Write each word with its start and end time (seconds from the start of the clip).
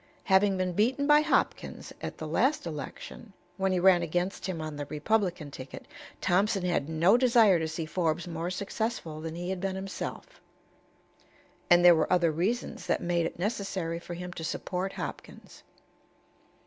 Having 0.23 0.57
been 0.57 0.73
beaten 0.73 1.05
by 1.05 1.21
Hopkins 1.21 1.93
at 2.01 2.17
the 2.17 2.25
last 2.27 2.65
election, 2.65 3.33
when 3.57 3.71
he 3.71 3.79
ran 3.79 4.01
against 4.01 4.47
him 4.47 4.59
on 4.59 4.75
the 4.75 4.87
Republican 4.87 5.51
ticket, 5.51 5.85
Thompson 6.19 6.63
had 6.65 6.89
no 6.89 7.17
desire 7.17 7.59
to 7.59 7.67
see 7.67 7.85
Forbes 7.85 8.27
more 8.27 8.49
successful 8.49 9.21
than 9.21 9.35
he 9.35 9.51
had 9.51 9.59
been 9.61 9.75
himself. 9.75 10.41
And 11.69 11.85
there 11.85 11.93
were 11.93 12.11
other 12.11 12.31
reasons 12.31 12.87
that 12.87 13.03
made 13.03 13.27
it 13.27 13.37
necessary 13.37 13.99
for 13.99 14.15
him 14.15 14.33
to 14.33 14.43
support 14.43 14.93
Hopkins. 14.93 15.61